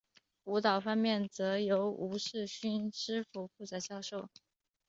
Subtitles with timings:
[0.45, 4.29] 舞蹈方面则由吴世勋师傅负责教授。